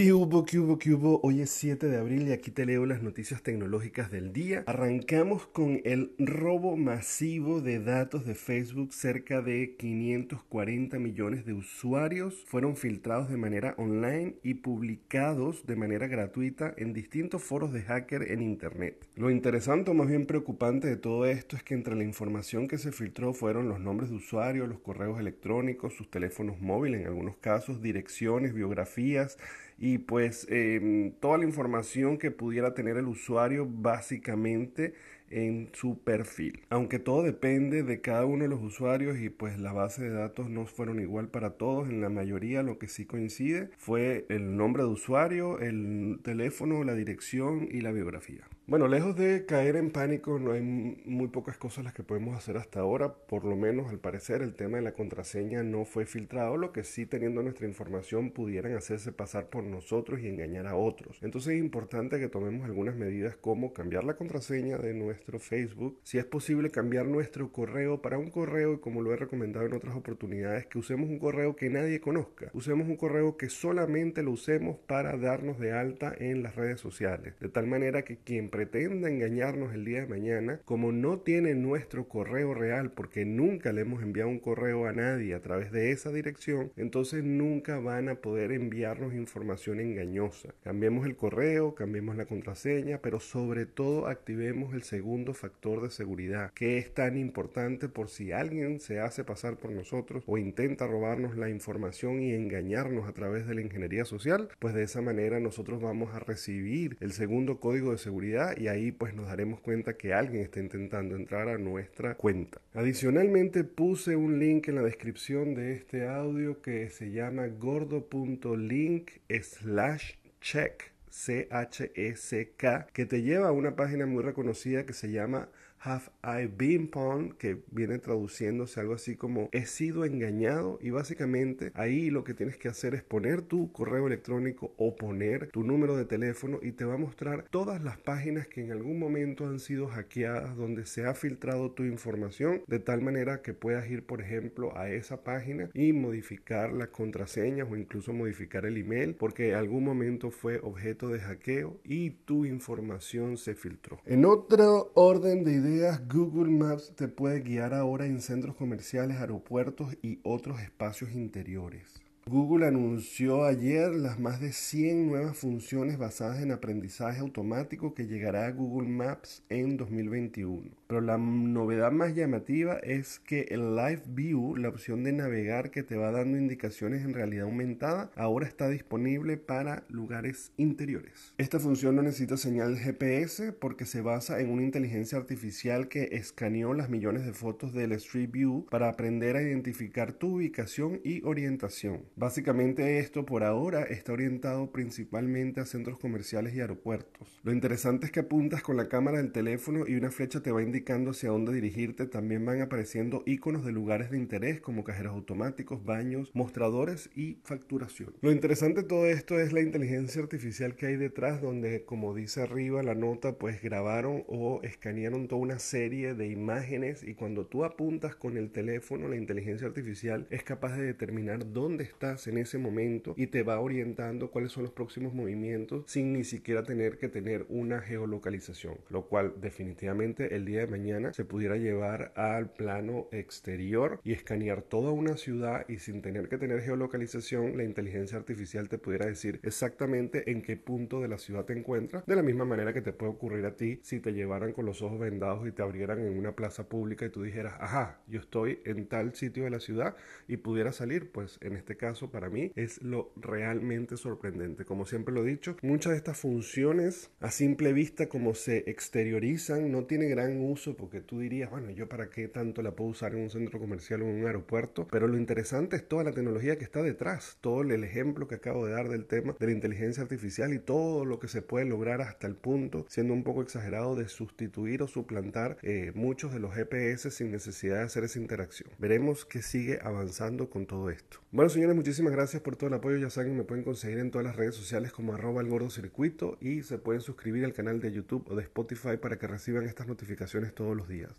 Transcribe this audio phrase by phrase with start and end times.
[0.00, 1.20] ¿Qué hubo, qué hubo, qué hubo?
[1.24, 4.62] Hoy es 7 de abril y aquí te leo las noticias tecnológicas del día.
[4.68, 8.94] Arrancamos con el robo masivo de datos de Facebook.
[8.94, 16.06] Cerca de 540 millones de usuarios fueron filtrados de manera online y publicados de manera
[16.06, 19.04] gratuita en distintos foros de hacker en Internet.
[19.16, 22.78] Lo interesante o más bien preocupante de todo esto es que entre la información que
[22.78, 27.36] se filtró fueron los nombres de usuarios, los correos electrónicos, sus teléfonos móviles en algunos
[27.38, 29.38] casos, direcciones, biografías,
[29.78, 34.92] y pues em, toda la información que pudiera tener el usuario básicamente
[35.30, 36.62] en su perfil.
[36.70, 40.48] Aunque todo depende de cada uno de los usuarios y pues la base de datos
[40.48, 44.82] no fueron igual para todos, en la mayoría lo que sí coincide fue el nombre
[44.82, 48.48] de usuario, el teléfono, la dirección y la biografía.
[48.68, 52.58] Bueno, lejos de caer en pánico, no hay muy pocas cosas las que podemos hacer
[52.58, 53.14] hasta ahora.
[53.14, 56.84] Por lo menos, al parecer, el tema de la contraseña no fue filtrado, lo que
[56.84, 61.18] sí, teniendo nuestra información, pudieran hacerse pasar por nosotros y engañar a otros.
[61.22, 66.18] Entonces es importante que tomemos algunas medidas como cambiar la contraseña de nuestro Facebook, si
[66.18, 69.96] es posible cambiar nuestro correo para un correo, y como lo he recomendado en otras
[69.96, 72.50] oportunidades, que usemos un correo que nadie conozca.
[72.52, 77.34] Usemos un correo que solamente lo usemos para darnos de alta en las redes sociales,
[77.40, 82.06] de tal manera que quien pretenda engañarnos el día de mañana, como no tiene nuestro
[82.08, 86.12] correo real, porque nunca le hemos enviado un correo a nadie a través de esa
[86.12, 90.54] dirección, entonces nunca van a poder enviarnos información engañosa.
[90.62, 96.52] Cambiemos el correo, cambiemos la contraseña, pero sobre todo activemos el segundo factor de seguridad,
[96.52, 101.34] que es tan importante por si alguien se hace pasar por nosotros o intenta robarnos
[101.34, 105.80] la información y engañarnos a través de la ingeniería social, pues de esa manera nosotros
[105.80, 110.12] vamos a recibir el segundo código de seguridad y ahí pues nos daremos cuenta que
[110.12, 112.60] alguien está intentando entrar a nuestra cuenta.
[112.74, 120.16] Adicionalmente puse un link en la descripción de este audio que se llama gordo.link slash
[120.42, 125.48] check C-H-E-C-K, que te lleva a una página muy reconocida que se llama
[125.80, 131.70] Have I Been Pwned, que viene traduciéndose algo así como he sido engañado y básicamente
[131.74, 135.96] ahí lo que tienes que hacer es poner tu correo electrónico o poner tu número
[135.96, 139.60] de teléfono y te va a mostrar todas las páginas que en algún momento han
[139.60, 144.20] sido hackeadas donde se ha filtrado tu información de tal manera que puedas ir por
[144.20, 149.54] ejemplo a esa página y modificar las contraseñas o incluso modificar el email porque en
[149.54, 154.00] algún momento fue objeto de hackeo y tu información se filtró.
[154.04, 155.67] En otro orden de ideas
[156.08, 162.00] Google Maps te puede guiar ahora en centros comerciales, aeropuertos y otros espacios interiores.
[162.28, 168.44] Google anunció ayer las más de 100 nuevas funciones basadas en aprendizaje automático que llegará
[168.44, 170.68] a Google Maps en 2021.
[170.86, 175.82] Pero la novedad más llamativa es que el Live View, la opción de navegar que
[175.82, 181.32] te va dando indicaciones en realidad aumentada, ahora está disponible para lugares interiores.
[181.38, 186.74] Esta función no necesita señal GPS porque se basa en una inteligencia artificial que escaneó
[186.74, 192.02] las millones de fotos del Street View para aprender a identificar tu ubicación y orientación.
[192.18, 197.40] Básicamente esto por ahora está orientado principalmente a centros comerciales y aeropuertos.
[197.44, 200.60] Lo interesante es que apuntas con la cámara del teléfono y una flecha te va
[200.60, 202.06] indicando hacia dónde dirigirte.
[202.06, 208.12] También van apareciendo iconos de lugares de interés como cajeros automáticos, baños, mostradores y facturación.
[208.20, 212.42] Lo interesante de todo esto es la inteligencia artificial que hay detrás donde como dice
[212.42, 217.64] arriba la nota pues grabaron o escanearon toda una serie de imágenes y cuando tú
[217.64, 222.58] apuntas con el teléfono la inteligencia artificial es capaz de determinar dónde está en ese
[222.58, 227.08] momento y te va orientando cuáles son los próximos movimientos sin ni siquiera tener que
[227.08, 233.08] tener una geolocalización, lo cual definitivamente el día de mañana se pudiera llevar al plano
[233.12, 238.68] exterior y escanear toda una ciudad y sin tener que tener geolocalización, la inteligencia artificial
[238.68, 242.44] te pudiera decir exactamente en qué punto de la ciudad te encuentras, de la misma
[242.44, 245.52] manera que te puede ocurrir a ti si te llevaran con los ojos vendados y
[245.52, 249.44] te abrieran en una plaza pública y tú dijeras, ajá, yo estoy en tal sitio
[249.44, 249.96] de la ciudad
[250.26, 254.66] y pudiera salir, pues en este caso para mí es lo realmente sorprendente.
[254.66, 259.72] Como siempre lo he dicho, muchas de estas funciones a simple vista como se exteriorizan
[259.72, 263.14] no tiene gran uso porque tú dirías, bueno, yo para qué tanto la puedo usar
[263.14, 266.58] en un centro comercial o en un aeropuerto, pero lo interesante es toda la tecnología
[266.58, 270.02] que está detrás, todo el ejemplo que acabo de dar del tema de la inteligencia
[270.02, 273.96] artificial y todo lo que se puede lograr hasta el punto, siendo un poco exagerado,
[273.96, 278.68] de sustituir o suplantar eh, muchos de los GPS sin necesidad de hacer esa interacción.
[278.78, 281.20] Veremos que sigue avanzando con todo esto.
[281.30, 282.96] Bueno, señores, muchísimas gracias por todo el apoyo.
[282.96, 286.36] Ya saben, me pueden conseguir en todas las redes sociales como arroba el gordo circuito
[286.40, 289.86] y se pueden suscribir al canal de YouTube o de Spotify para que reciban estas
[289.86, 291.12] notificaciones todos los días.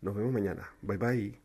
[0.00, 0.70] Nos vemos mañana.
[0.82, 1.40] Bye bye.